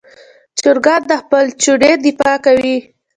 [0.59, 2.77] چرګان د خپل چوڼې دفاع کوي.